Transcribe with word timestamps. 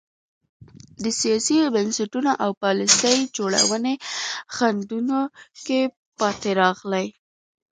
د 1.03 1.05
سیاسي 1.21 1.55
بنسټونو 1.75 2.31
او 2.43 2.51
پالیسۍ 2.63 3.17
جوړونې 3.37 3.93
خنډونو 4.55 5.19
کې 5.65 5.79
پاتې 6.19 6.51
راغلي. 6.61 7.07